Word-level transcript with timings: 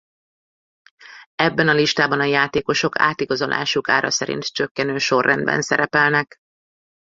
Ebben 1.35 1.67
a 1.67 1.73
listában 1.73 2.19
a 2.19 2.23
játékosok 2.23 2.99
átigazolásuk 2.99 3.89
ára 3.89 4.09
szerint 4.11 4.45
csökkenő 4.53 4.97
sorrendben 4.97 5.61
szerepelnek. 5.61 6.35